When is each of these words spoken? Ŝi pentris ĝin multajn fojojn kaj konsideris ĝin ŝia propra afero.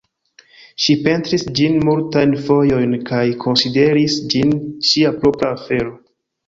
Ŝi 0.85 0.95
pentris 1.07 1.45
ĝin 1.59 1.77
multajn 1.89 2.33
fojojn 2.47 2.99
kaj 3.11 3.23
konsideris 3.47 4.21
ĝin 4.35 4.59
ŝia 4.91 5.15
propra 5.23 5.55
afero. 5.61 5.97